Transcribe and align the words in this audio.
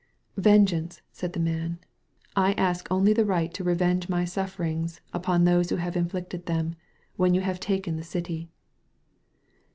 "Vengeance/' 0.39 1.01
said 1.11 1.33
the 1.33 1.39
man, 1.39 1.77
"I 2.35 2.53
ask 2.53 2.87
only 2.89 3.13
the 3.13 3.23
right 3.23 3.53
to 3.53 3.63
revenge 3.63 4.09
my 4.09 4.25
sufferings 4.25 4.99
upon 5.13 5.43
those 5.43 5.69
who 5.69 5.75
have 5.75 5.93
injQicted 5.93 6.45
them, 6.45 6.73
when 7.17 7.35
you 7.35 7.41
have 7.41 7.59
taken 7.59 7.97
the 7.97 8.03
city." 8.03 8.49